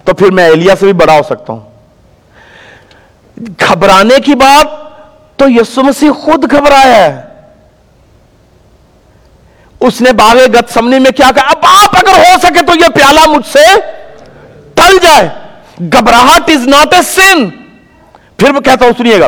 [0.05, 1.61] تو پھر میں ایلیا سے بھی بڑا ہو سکتا ہوں۔
[3.61, 4.67] گھبرانے کی بات
[5.39, 7.28] تو یسو مسیح خود گھبرایا ہے۔
[9.81, 12.89] اس نے باغ گت سمنی میں کیا کہا، اب آپ اگر ہو سکے تو یہ
[12.95, 13.65] پیالہ مجھ سے
[14.75, 15.29] ٹل جائے۔
[15.93, 17.51] گھبراہٹ از ناٹ اے سن
[18.37, 19.27] پھر میں کہتا ہوں، سنیے گا۔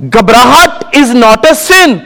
[0.00, 1.96] گھبراہٹ از ناٹ اے سن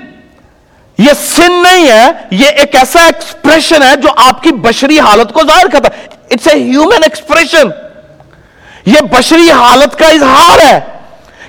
[0.99, 5.41] یہ سن نہیں ہے، یہ ایک ایسا ایکسپریشن ہے جو آپ کی بشری حالت کو
[5.47, 7.69] ظاہر کرتا ہے۔ اٹس اے ہیومن ایکسپریشن
[8.87, 10.81] یہ بشری حالت کا اظہار ہے۔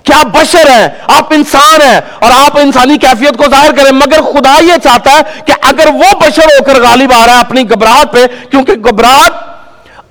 [0.08, 4.22] کہ آپ بشر ہیں آپ انسان ہیں اور آپ انسانی کیفیت کو ظاہر کریں، مگر
[4.22, 7.70] خدا یہ چاہتا ہے کہ اگر وہ بشر ہو کر غالب آ رہا ہے اپنی
[7.70, 9.46] گھبراہٹ پہ، کیونکہ گھبراہٹ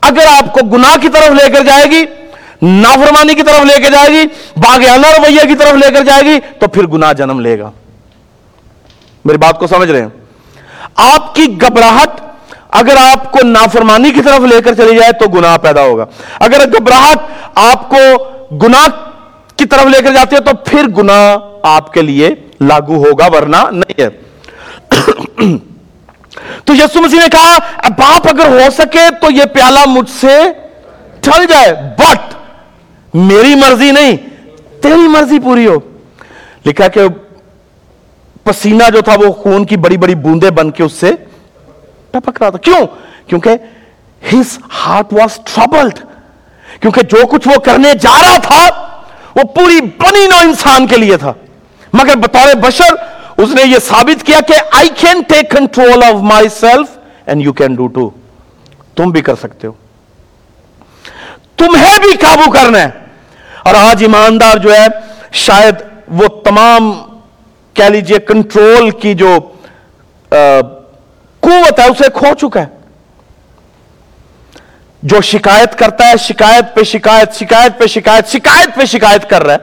[0.00, 2.04] اگر آپ کو گناہ کی طرف لے کر جائے گی،
[2.62, 6.38] نافرمانی کی طرف لے کے جائے گی، باغیانہ رویہ کی طرف لے کر جائے گی،
[6.61, 7.70] تو پھر گناہ جنم لے گا۔
[9.24, 10.09] میری بات کو سمجھ رہے ہیں؟
[10.96, 12.20] آپ کی گھبراہٹ
[12.70, 16.04] اگر آپ کو نافرمانی کی طرف لے کر چلی جائے تو گناہ پیدا ہوگا۔
[16.40, 17.18] اگر گھبراہٹ
[17.54, 18.24] آپ کو
[18.56, 18.87] گناہ
[19.56, 23.56] کی طرف لے کر جاتی ہے تو پھر گناہ آپ کے لیے لاگو ہوگا، ورنہ
[23.70, 24.08] نہیں ہے۔
[26.64, 30.40] تو یسو مسیح نے کہا باپ اگر ہو سکے تو یہ پیالہ مجھ سے
[31.20, 32.34] ٹھل جائے بٹ
[33.14, 34.16] میری مرضی نہیں،
[34.82, 35.76] تیری مرضی پوری ہو۔
[36.66, 37.00] لکھا کہ
[38.44, 41.10] پسینہ جو تھا وہ خون کی بڑی بڑی بوندے بن کے اس سے
[42.10, 42.86] ٹپک رہا تھا۔ کیوں؟
[43.26, 43.50] کیونکہ
[44.32, 45.98] ہز ہارٹ واز ٹربلڈ
[46.80, 48.86] کیونکہ جو کچھ وہ کرنے جا رہا تھا
[49.37, 51.33] وہ پوری بنی نو انسان کے لیے تھا۔
[51.92, 52.94] مگر بطور بشر
[53.37, 56.14] اس نے یہ ثابت کیا کہ I can take control of
[56.49, 58.11] myself and you can do too
[58.96, 59.72] تم بھی کر سکتے ہو۔
[61.57, 62.90] تمہیں بھی قابو کرنا ہے۔
[63.64, 64.87] اور آج ایماندار جو ہے،
[65.33, 65.75] شاید
[66.09, 66.92] وہ تمام
[67.75, 69.38] کہہ لیجیے کنٹرول کی جو
[71.40, 72.75] قوت ہے، اسے کھو چکا ہے۔
[75.02, 79.54] جو شکایت کرتا ہے، شکایت پہ شکایت شکایت پہ شکایت شکایت پہ شکایت کر رہا
[79.54, 79.59] ہے۔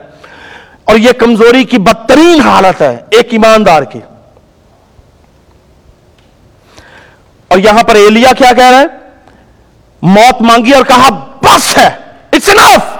[0.84, 4.00] اور یہ کمزوری کی بدترین حالت ہے ایک ایماندار کی۔
[7.48, 8.86] اور یہاں پر ایلیا کیا کہہ رہا ہے؟
[10.02, 11.08] موت مانگی اور کہا،
[11.42, 11.90] بس ہے
[12.32, 12.98] اٹس انف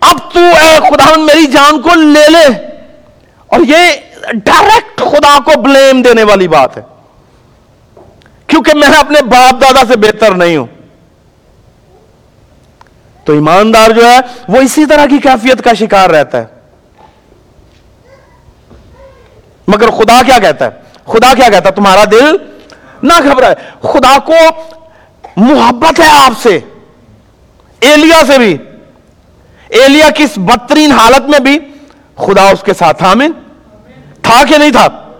[0.00, 2.66] اب تو اے خدا، میری جان کو لے لے۔
[3.46, 3.96] اور یہ
[4.32, 6.82] ڈائریکٹ خدا کو بلیم دینے والی بات ہے۔
[8.52, 10.66] کیونکہ میں اپنے باپ دادا سے بہتر نہیں ہوں۔
[13.24, 16.44] تو ایماندار جو ہے، وہ اسی طرح کی کیفیت کا شکار رہتا ہے۔
[19.68, 20.70] مگر خدا کیا کہتا ہے؟
[21.04, 22.36] خدا کیا کہتا ہے؟ تمہارا دل
[23.02, 24.34] نہ گھبرائے۔ خدا کو
[25.36, 26.60] محبت ہے آپ سے،
[27.80, 28.56] ایلیا سے بھی۔
[29.68, 31.58] ایلیا کی اس بدترین حالت میں بھی
[32.16, 33.14] خدا اس کے ساتھ تھا
[34.22, 35.11] تھا کہ نہیں تھا؟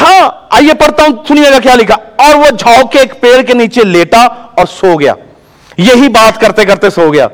[0.00, 3.54] تھا۔ آئیے پڑھتا ہوں، سنیے گا کیا لکھا۔ اور وہ جھاؤ کے ایک پیڑ کے
[3.54, 4.22] نیچے لیٹا
[4.56, 5.12] اور سو گیا۔
[5.76, 7.26] یہی بات کرتے کرتے سو گیا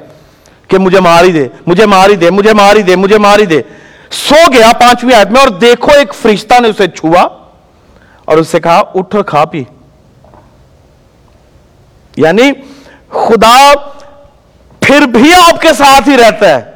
[0.69, 3.63] کہ مجھے ماری دے، مجھے ماری دے، مجھے ماری دے، مجھے ماری دے۔
[4.11, 7.29] سو گیا پانچویں آیت میں اور دیکھو ایک فرشتہ نے اسے چھوا
[8.25, 9.65] اور اس سے کہا، اٹھ اور کھا پی۔
[12.17, 12.53] یعنی
[13.11, 13.73] خدا
[14.81, 16.73] پھر بھی آپ کے ساتھ ہی رہتا ہے۔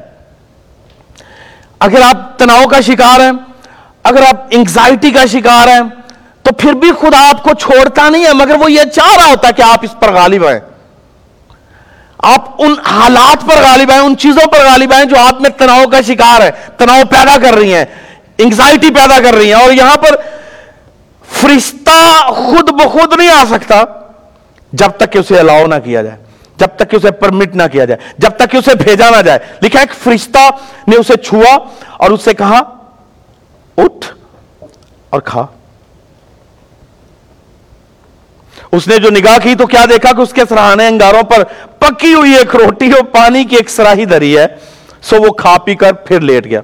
[1.79, 3.31] اگر آپ تناؤ کا شکار ہیں
[4.03, 5.81] اگر آپ انگزائٹی کا شکار ہیں،
[6.43, 9.51] تو پھر بھی خدا آپ کو چھوڑتا نہیں ہے، مگر وہ یہ چاہ رہا ہوتا
[9.51, 10.59] کہ آپ اس پر غالب آئیں
[12.17, 15.85] آپ ان حالات پر غالب آئیں ان چیزوں پر غالب آئیں جو آپ میں تناؤ
[15.85, 17.85] کا شکار ہے تناؤ پیدا کر رہی ہیں
[18.37, 20.15] انگزائٹی پیدا کر رہی ہیں۔ اور یہاں پر
[21.41, 23.83] فرشتہ خود بخود نہیں آ سکتا
[24.73, 26.17] جب تک کہ اسے الاؤ نہ کیا جائے،
[26.57, 29.39] جب تک کہ اسے پرمٹ نہ کیا جائے، جب تک کہ اسے بھیجا نہ جائے۔
[29.61, 30.49] لکھا ایک فرشتہ
[30.87, 31.57] نے اسے چھوا
[31.97, 32.61] اور اس سے کہا
[33.83, 34.13] اٹھ
[35.09, 35.45] اور کھا۔
[38.71, 41.43] اس نے جو نگاہ کی تو کیا دیکھا کہ اس کے سراہنے انگاروں پر
[41.79, 44.45] پکی ہوئی ایک روٹی اور پانی کی ایک سراہی دری ہے،
[45.01, 46.61] سو وہ کھا پی کر پھر لیٹ گیا۔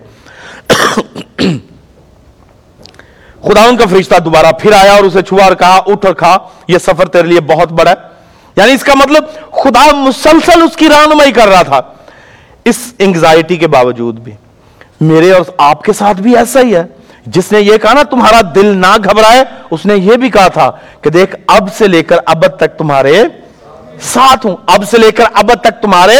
[3.41, 6.37] خدا ان کا فرشتہ دوبارہ پھر آیا اور اسے چھوا اور کہا، اٹھ اور کھا،
[6.67, 7.95] یہ سفر تیرے لیے بہت بڑا ہے۔
[8.55, 11.81] یعنی اس کا مطلب خدا مسلسل اس کی رہنمائی کر رہا تھا۔
[12.65, 14.31] اس انگزائٹی کے باوجود بھی،
[15.01, 16.83] میرے اور آپ کے ساتھ بھی ایسا ہی ہے۔
[17.27, 20.71] جس نے یہ کہا نا تمہارا دل نہ گھبرائے، اس نے یہ بھی کہا تھا
[21.01, 23.23] کہ دیکھ، اب سے لے کر اب تک تمہارے
[24.01, 26.17] ساتھ ہوں۔ اب سے لے کر اب تک تمہارے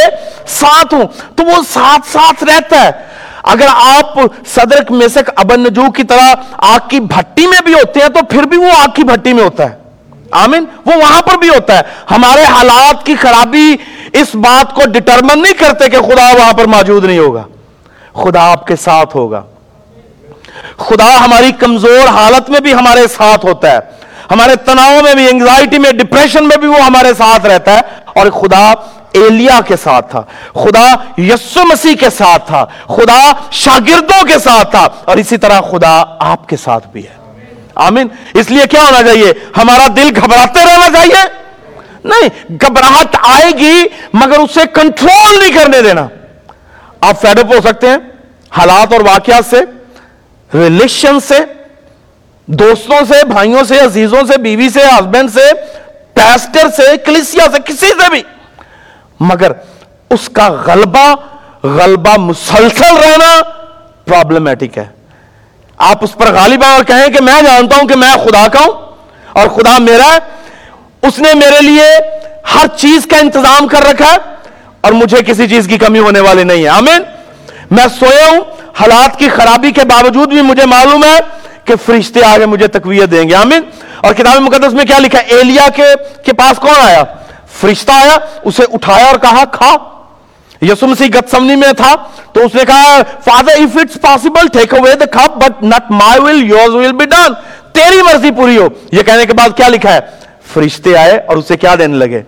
[0.47, 1.03] ساتھ ہوں۔
[1.35, 2.91] تو وہ ساتھ ساتھ رہتا ہے۔
[3.43, 8.07] اگر آپ صدرک میسک ابن نجو کی طرح آگ کی بھٹی میں بھی ہوتے ہیں
[8.07, 9.77] تو پھر بھی وہ آگ کی بھٹی میں ہوتا ہے۔
[10.31, 13.75] آمین۔ وہ وہاں پر بھی ہوتا ہے۔ ہمارے حالات کی خرابی
[14.13, 17.43] اس بات کو ڈٹرمن نہیں کرتے کہ خدا وہاں پر موجود نہیں ہوگا۔
[18.13, 19.41] خدا آپ کے ساتھ ہوگا۔
[20.77, 23.79] خدا ہماری کمزور حالت میں بھی ہمارے ساتھ ہوتا ہے۔
[24.31, 28.31] ہمارے تناؤ میں بھی انگزائٹی میں ڈپریشن میں بھی وہ ہمارے ساتھ رہتا ہے۔ اور
[28.31, 28.73] خدا
[29.11, 30.21] ایلیا کے ساتھ تھا۔
[30.53, 36.03] خدا یسو مسیح کے ساتھ تھا۔ خدا شاگردوں کے ساتھ تھا۔ اور اسی طرح خدا
[36.19, 37.17] آپ کے ساتھ بھی ہے۔
[37.75, 41.47] آمین۔ اس لیے کیا ہونا چاہیے؟ ہمارا دل گھبراتے رہنا چاہیے۔
[42.03, 46.07] نہیں، گھبراہٹ آئے گی مگر اسے کنٹرول نہیں کرنے دینا۔
[47.01, 47.97] آپ فیڈ اپ ہو سکتے ہیں۔
[48.51, 49.61] حالات اور واقعات سے
[50.53, 51.39] ریلیشن سے،
[52.47, 55.51] دوستوں سے، بھائیوں سے، عزیزوں سے، بیوی سے ہسبینڈ سے
[56.13, 58.21] پیسٹر سے کلیسیا سے، کسی سے بھی.
[59.19, 59.51] مگر
[60.09, 61.13] اس کا غلبہ
[61.63, 63.29] غلبہ مسلسل رہنا
[64.05, 64.85] پرابلمٹک ہے.
[65.77, 68.59] آپ اس پر غالب آئیں اور کہیں کہ میں جانتا ہوں کہ میں خدا کا
[68.59, 68.73] ہوں
[69.33, 70.17] اور خدا میرا ہے،
[71.01, 71.89] اس نے میرے لیے
[72.53, 74.17] ہر چیز کا انتظام کر رکھا ہے
[74.81, 76.67] اور مجھے کسی چیز کی کمی ہونے والی نہیں ہے.
[76.67, 77.03] آمین.
[77.71, 78.39] میں سویا ہوں،
[78.79, 81.19] حالات کی خرابی کے باوجود بھی مجھے معلوم ہے
[81.65, 83.61] کہ فرشتے آگے مجھے تقویت دیں گے، آمین۔
[84.03, 85.83] اور کتاب مقدس میں کیا لکھا ایلیا کے
[86.25, 87.03] کے پاس کون آیا؟
[87.61, 89.75] فرشتہ آیا، اسے اٹھایا اور کہا، کھا۔
[90.61, 91.95] یسو مسیح گتسمنی میں تھا،
[92.33, 96.19] تو اس نے کہا father if it's possible take away the cup but not my
[96.21, 97.33] will yours will be done
[97.71, 99.99] تیری مرضی پوری ہو۔ یہ کہنے کے بعد کیا لکھا ہے؟
[100.53, 102.21] فرشتے آئے اور اسے کیا دینے لگے؟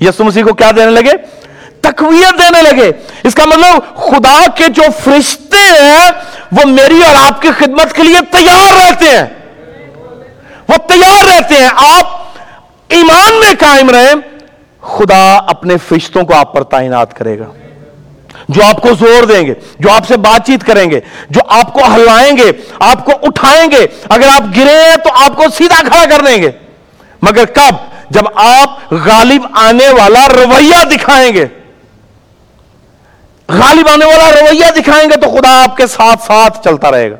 [0.00, 1.41] یسو مسیح کو کیا دینے لگے؟
[1.82, 2.92] تقویت دینے لگے۔
[3.24, 6.10] اس کا مطلب خدا کے جو فرشتے ہیں،
[6.52, 9.26] وہ میری اور آپ کی خدمت کے لیے تیار رہتے ہیں۔
[10.68, 12.22] وہ تیار رہتے ہیں۔ آپ
[12.88, 14.14] ایمان میں قائم رہیں،
[14.80, 17.44] خدا اپنے فرشتوں کو آپ پر تعینات کرے گا۔
[18.48, 21.72] جو آپ کو زور دیں گے، جو آپ سے بات چیت کریں گے، جو آپ
[21.72, 25.88] کو ہلائیں گے، آپ کو اٹھائیں گے۔ اگر آپ گرے ہیں تو آپ کو سیدھا
[25.88, 26.50] کھڑا کر دیں گے۔
[27.22, 27.74] مگر کب؟
[28.10, 31.46] جب آپ غالب آنے والا رویہ دکھائیں گے۔
[33.48, 37.16] غالب آنے والا رویہ دکھائیں گے تو خدا آپ کے ساتھ ساتھ چلتا رہے گا۔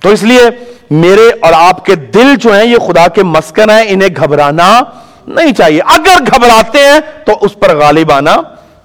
[0.00, 0.42] تو اس لیے
[0.90, 4.80] میرے اور آپ کے دل جو ہیں یہ خدا کے مسکن ہیں، انہیں گھبرانا
[5.26, 8.36] نہیں چاہیے۔ اگر گھبراتے ہیں تو اس پر غالب آنا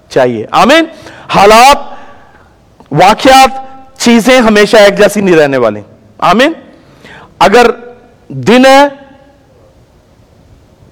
[0.10, 0.86] چاہیے۔ آمین۔
[1.36, 1.78] حالات،
[2.92, 3.50] واقعات،
[4.00, 5.82] چیزیں ہمیشہ ایک جیسی نہیں رہنے والی۔
[6.18, 6.54] آمین۔
[7.40, 7.72] اگر
[8.28, 8.88] دن ہے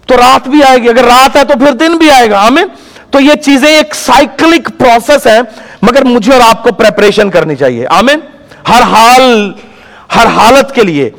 [0.07, 2.67] تو رات بھی آئے گی، اگر رات ہے تو پھر دن بھی آئے گا۔ آمین۔
[3.11, 5.39] تو یہ چیزیں ایک سائیکلک پروسیس ہے
[5.81, 8.19] مگر مجھے اور آپ کو پریپریشن کرنی چاہیے۔ آمین؟
[8.69, 9.51] ہر حال،
[10.15, 11.09] ہر حالت کے لیے،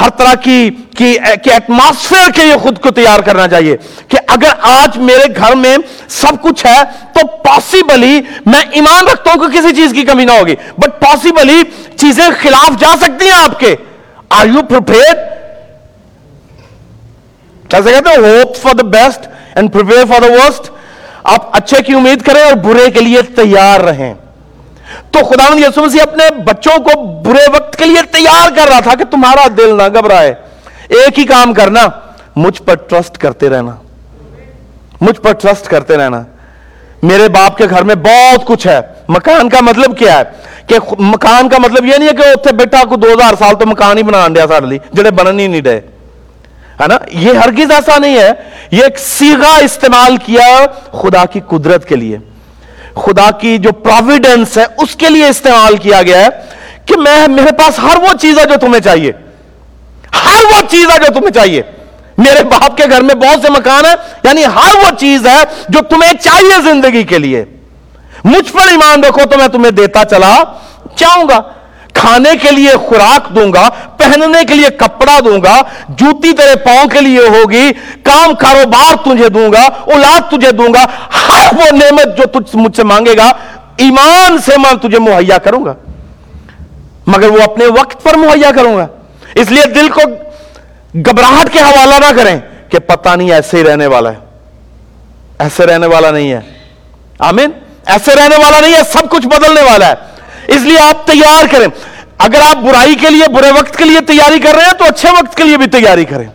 [0.00, 3.76] ہر طرح کی ایٹماسفیئر کے لیے خود کو تیار کرنا چاہیے
[4.08, 5.76] کہ اگر آج میرے گھر میں
[6.08, 6.82] سب کچھ ہے،
[7.14, 11.62] تو پاسبلی میں ایمان رکھتا ہوں کہ کسی چیز کی کمی نہ ہوگی۔ بٹ پاسبلی
[11.96, 13.74] چیزیں خلاف جا سکتی ہیں آپ کے۔
[14.30, 14.62] آر یو
[17.68, 20.70] کیسے کہتے ہیں hope for the best and for the worst
[21.24, 24.14] آپ اچھے کی امید کریں اور برے کے لیے تیار رہیں۔
[25.10, 28.94] تو خدا یسو مسیح اپنے بچوں کو برے وقت کے لیے تیار کر رہا تھا
[28.94, 30.34] کہ تمہارا دل نہ گھبرائے۔
[30.88, 31.80] ایک ہی کام کرنا،
[32.36, 33.76] مجھ پر ٹرسٹ کرتے رہنا۔
[35.00, 36.22] مجھ پر ٹرسٹ کرتے رہنا۔
[37.02, 40.22] میرے باپ کے گھر میں بہت کچھ ہے۔ مکان کا مطلب کیا ہے؟
[40.66, 43.66] کہ مکان کا مطلب یہ نہیں ہے کہ اتنے بیٹا کو دو ہزار سال تو
[43.66, 45.80] مکان ہی بنا دیا سارے جڑے بنن ہی نہیں رہے
[46.82, 48.30] ہے نا؟ یہ ہرگز ایسا نہیں ہے۔
[48.70, 52.18] یہ ایک سیگا استعمال کیا خدا کی قدرت کے لیے۔
[52.94, 56.28] خدا کی جو پرویڈنس ہے، اس کے لیے استعمال کیا گیا ہے
[56.86, 59.12] کہ میں، میرے پاس ہر وہ چیز ہے جو تمہیں چاہیے۔
[60.24, 61.62] ہر وہ چیز ہے جو تمہیں چاہیے۔
[62.18, 65.80] میرے باپ کے گھر میں بہت سے مکان ہیں یعنی ہر وہ چیز ہے جو
[65.82, 67.44] تمہیں چاہیے زندگی کے لیے۔
[68.24, 70.42] مجھ پر ایمان رکھو تو میں تمہیں دیتا چلا
[70.96, 71.40] چاہوں گا۔
[72.00, 76.86] کھانے کے لیے خوراک دوں گا، پہننے کے لیے کپڑا دوں گا، جوتی تیرے پاؤں
[76.86, 80.86] کے لیے ہوگی، کام کاروبار تجھے دوں گا، اولاد تجھے دوں گا،
[81.28, 83.32] ہر وہ نعمت جو تجھ مجھ سے مانگے گا،
[83.76, 85.74] ایمان سے میں تجھے مہیا کروں گا۔
[87.06, 88.86] مگر وہ اپنے وقت پر مہیا کروں گا۔
[89.34, 90.00] اس لیے دل کو
[90.94, 94.16] گھبراہٹ کے حوالہ نہ کریں کہ پتہ نہیں ایسے ہی رہنے والا ہے۔
[95.38, 96.40] ایسے رہنے والا نہیں ہے۔
[97.18, 97.50] آمین۔
[97.86, 99.94] ایسے رہنے والا نہیں ہے، سب کچھ بدلنے والا ہے۔
[100.46, 101.66] اس لیے آپ تیار کریں۔
[102.20, 105.08] اگر آپ برائی کے لیے، برے وقت کے لیے تیاری کر رہے ہیں، تو اچھے
[105.10, 106.28] وقت کے لیے بھی تیاری کریں۔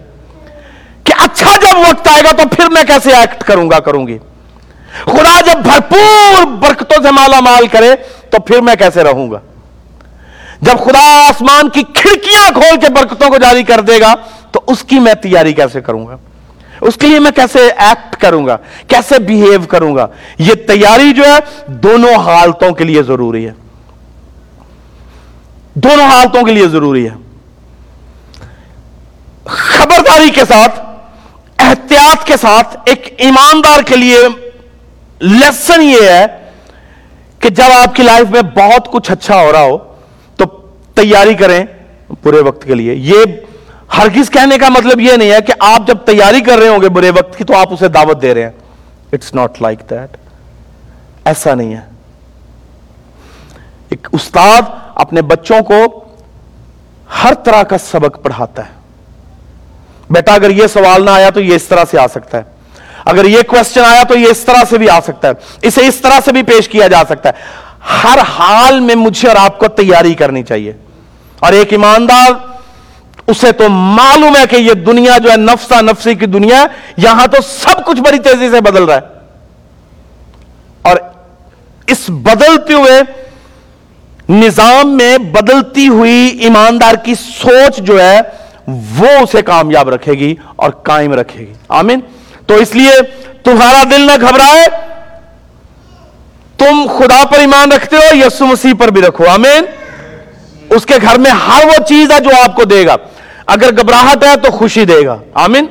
[1.04, 4.18] کہ اچھا جب وقت آئے گا، تو پھر میں کیسے ایکٹ کروں گا، کروں گی؟
[5.04, 7.96] خدا جب بھرپور برکتوں سے مالا مال کرے،
[8.30, 9.40] تو پھر میں کیسے رہوں گا؟
[10.62, 14.16] جب خدا آسمان کی کھڑکیاں کھول کے برکتوں کو جاری کر دے گا،
[14.52, 16.18] تو اس کی میں تیاری کیسے کروں گا؟
[16.82, 21.24] اس کے لیے میں کیسے ایکٹ کروں گا؟ کیسے بیہیو کروں گا؟ یہ تیاری جو
[21.26, 23.65] ہے، دونوں حالتوں کے لیے ضروری ہے۔
[25.76, 27.16] دونوں حالتوں کے لیے ضروری ہے۔
[29.46, 30.80] خبرداری کے ساتھ،
[31.58, 34.18] احتیاط کے ساتھ ایک ایماندار کے لیے
[35.20, 36.26] لیسن یہ ہے
[37.40, 39.78] کہ جب آپ کی لائف میں بہت کچھ اچھا ہو رہا ہو،
[40.36, 40.46] تو
[40.94, 41.66] تیاری کریں
[42.24, 43.16] برے وقت کے لیے۔ یہ
[43.98, 46.90] ہرگز کہنے کا مطلب یہ نہیں ہے کہ آپ جب تیاری کر رہے ہوں گے
[46.90, 48.52] برے وقت کی، تو آپ اسے دعوت دے رہے ہیں۔
[49.14, 50.18] اٹس ناٹ لائک دیٹ
[51.26, 51.95] ایسا نہیں ہے۔
[53.96, 54.62] ایک استاد
[54.96, 56.04] اپنے بچوں کو
[57.24, 58.72] ہر طرح کا سبق پڑھاتا ہے۔
[60.10, 62.44] بیٹا، اگر یہ سوال نہ آیا تو یہ اس طرح سے آ سکتا ہے۔
[63.06, 65.96] اگر یہ کوشچن آیا تو یہ اس طرح سے بھی آ سکتا ہے۔ اسے اس
[65.96, 67.34] طرح سے بھی پیش کیا جا سکتا ہے۔
[68.04, 70.74] ہر حال میں مجھے اور آپ کو تیاری کرنی چاہیے۔
[71.40, 72.32] اور ایک ایماندار،
[73.28, 76.66] اسے تو معلوم ہے کہ یہ دنیا جو ہے نفسا نفسی کی دنیا
[76.98, 79.02] یہاں تو سب کچھ بڑی تیزی سے بدل رہا ہے۔
[80.82, 80.96] اور
[81.88, 83.25] اس بدلتے ہوئے
[84.30, 88.22] نظام میں بدلتی ہوئی ایماندار کی سوچ جو ہے،
[88.68, 92.00] وہ اسے کامیاب رکھے گی اور قائم رکھے گی۔ آمین۔
[92.46, 92.92] تو اس لیے
[93.44, 94.68] تمہارا دل نہ گھبرائے۔
[96.58, 99.66] تم خدا پر ایمان رکھتے ہو یسو مسیح پر بھی رکھو۔ آمین۔
[100.70, 102.96] اس کے گھر میں ہر وہ چیز ہے جو آپ کو دے گا۔
[103.48, 105.66] اگر گھبراہٹ ہے تو خوشی دے گا۔ آمین۔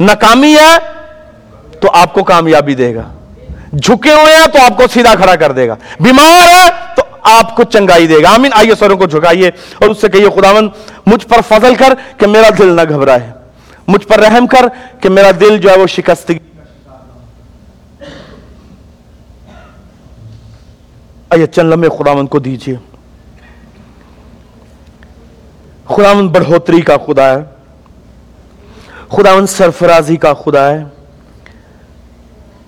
[0.00, 0.76] ناکامی ہے
[1.80, 3.12] تو آپ کو کامیابی دے گا۔
[3.82, 7.56] جھکے ہوئے ہیں تو آپ کو سیدھا کھڑا کر دے گا۔ بیمار ہے تو آپ
[7.56, 10.68] کو چنگائی دے گا۔ آمین۔ آئیے سروں کو جھکائیے اور اس سے کہیے خداون
[11.06, 13.30] مجھ پر فضل کر کہ میرا دل نہ گھبرائے۔
[13.88, 14.66] مجھ پر رحم کر
[15.00, 16.38] کہ میرا دل جو ہے وہ شکستگی
[21.30, 22.76] آئیے، چند لمحے خداون کو دیجیے۔
[25.88, 27.44] خداون بڑھوتری کا خدا ہے۔
[29.08, 30.84] خداون سرفرازی کا خدا ہے۔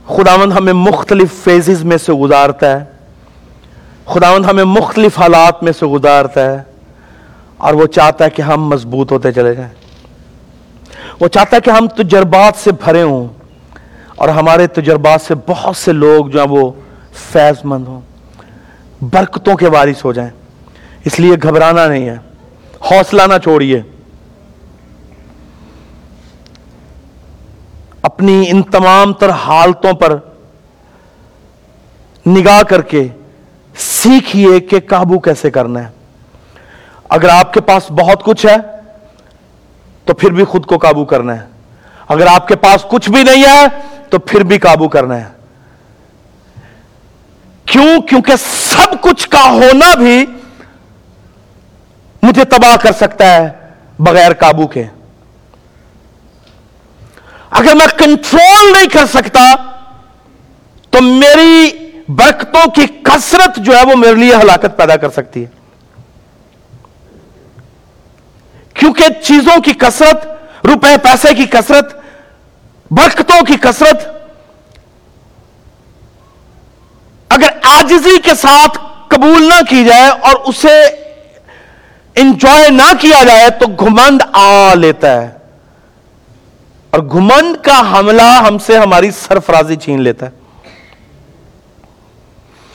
[0.06, 2.89] خداون ہمیں مختلف فیزز میں سے گزارتا ہے۔
[4.10, 6.62] خداون ہمیں مختلف حالات میں سے گزارتا ہے
[7.56, 9.74] اور وہ چاہتا ہے کہ ہم مضبوط ہوتے چلے جائیں۔
[11.20, 13.28] وہ چاہتا ہے کہ ہم تجربات سے بھرے ہوں
[14.16, 16.72] اور ہمارے تجربات سے بہت سے لوگ جو ہیں وہ
[17.12, 18.00] فیض مند ہوں۔
[19.00, 20.30] برکتوں کے وارث ہو جائیں۔
[21.04, 22.16] اس لیے گھبرانا نہیں ہے۔
[22.90, 23.82] حوصلہ نہ چھوڑیے۔
[28.02, 30.16] اپنی ان تمام تر حالتوں پر
[32.26, 33.08] نگاہ کر کے
[34.02, 35.88] سیکھیے کہ قابو کیسے کرنا ہے۔
[37.08, 38.56] اگر آپ کے پاس بہت کچھ ہے،
[40.04, 41.46] تو پھر بھی خود کو قابو کرنا ہے۔
[42.08, 43.66] اگر آپ کے پاس کچھ بھی نہیں ہے،
[44.10, 45.24] تو پھر بھی قابو کرنا ہے۔
[47.64, 50.26] کیوں؟ کیونکہ سب کچھ کا ہونا بھی
[52.22, 53.48] مجھے تباہ کر سکتا ہے
[53.98, 54.84] بغیر قابو کے۔
[57.50, 59.54] اگر میں کنٹرول نہیں کر سکتا،
[60.90, 65.48] تو میری برکتوں کی کثرت جو ہے وہ میرے لیے ہلاکت پیدا کر سکتی ہے۔
[68.74, 70.26] کیونکہ چیزوں کی کثرت،
[70.66, 72.00] روپے، پیسے کی کثرت،
[72.90, 74.08] برکتوں کی کثرت،
[77.28, 80.84] اگر آجزی کے ساتھ قبول نہ کی جائے اور اسے
[82.14, 85.30] انجوائے نہ کیا جائے تو گھمند آ لیتا ہے۔
[86.90, 90.39] اور گھمند کا حملہ ہم سے ہماری سرفرازی چھین لیتا ہے۔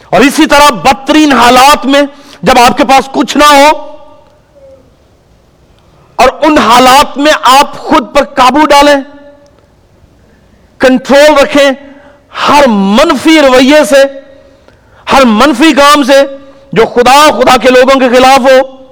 [0.10, 2.02] اور اسی طرح بدترین حالات میں
[2.42, 3.96] جب آپ کے پاس کچھ نہ ہو
[6.16, 8.96] اور ان حالات میں آپ خود پر قابو ڈالیں
[10.78, 11.72] کنٹرول رکھیں،
[12.50, 14.04] ہر منفی رویے سے،
[15.12, 16.22] ہر منفی کام سے
[16.72, 18.86] جو خدا خدا کے لوگوں کے خلاف ہو،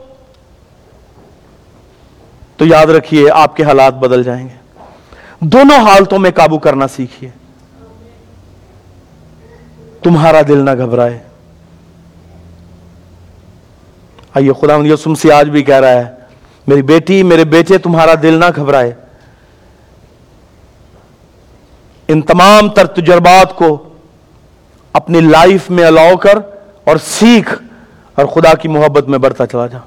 [2.58, 4.56] تو یاد رکھیے آپ کے حالات بدل جائیں گے۔
[5.40, 7.30] دونوں حالتوں میں قابو کرنا سیکھیے۔
[10.04, 11.20] تمہارا دل نہ گھبرائے۔
[14.34, 16.12] آئیے، خدا یسم سے آج بھی کہہ رہا ہے،
[16.68, 18.94] میری بیٹی، میرے بیٹے، تمہارا دل نہ گھبرائے۔
[22.08, 23.90] ان تمام تر تجربات کو
[24.94, 26.38] اپنی لائف میں الاؤ کر
[26.84, 27.54] اور سیکھ
[28.16, 29.80] اور خدا کی محبت میں بڑھتا چلا جا۔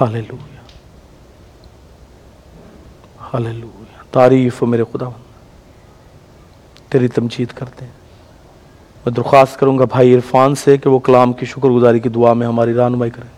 [0.00, 0.62] ہاللویا
[3.34, 5.06] ہاللویا تعریف میرے خدا
[6.94, 7.92] تیری تمجید کرتے ہیں۔
[9.06, 12.32] میں درخواست کروں گا بھائی عرفان سے کہ وہ کلام کی شکر گزاری کی دعا
[12.32, 13.33] میں ہماری رہنمائی کرے۔